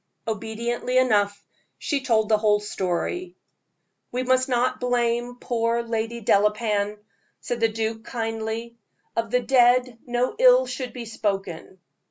Obediently 0.27 0.97
enough, 0.97 1.45
she 1.77 2.01
told 2.01 2.27
the 2.27 2.39
whole 2.39 2.59
story. 2.59 3.35
"We 4.11 4.23
must 4.23 4.49
not 4.49 4.79
blame 4.79 5.35
poor 5.39 5.83
Lady 5.83 6.21
Delapain," 6.23 6.97
said 7.39 7.59
the 7.59 7.67
duke, 7.69 8.03
kindly; 8.03 8.77
"of 9.15 9.29
the 9.29 9.41
dead 9.41 9.99
no 10.07 10.35
ill 10.39 10.65
should 10.65 10.91
be 10.91 11.05
spoken. 11.05 11.77